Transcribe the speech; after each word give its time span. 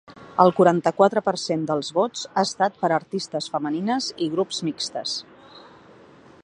El 0.43 0.47
quaranta-quatre 0.59 1.21
per 1.27 1.33
cent 1.41 1.67
dels 1.71 1.91
vots 1.97 2.23
ha 2.31 2.45
estat 2.49 2.81
per 2.85 2.91
a 2.91 2.97
artistes 2.97 3.49
femenines 3.57 4.09
i 4.29 4.33
grups 4.37 4.63
mixtes. 4.71 5.17